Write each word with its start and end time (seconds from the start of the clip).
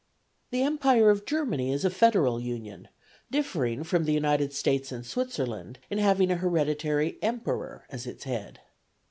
The 0.49 0.63
Empire 0.63 1.11
of 1.11 1.27
Germany 1.27 1.71
is 1.71 1.85
a 1.85 1.91
federal 1.91 2.39
union, 2.39 2.87
differing 3.29 3.83
from 3.83 4.05
the 4.05 4.13
United 4.13 4.51
States 4.51 4.91
and 4.91 5.05
Switzerland 5.05 5.77
in 5.91 5.99
having 5.99 6.31
an 6.31 6.39
hereditary 6.39 7.19
emperor 7.21 7.85
as 7.87 8.07
its 8.07 8.23
head. 8.23 8.61